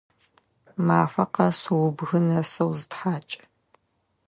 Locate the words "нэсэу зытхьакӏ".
2.27-3.31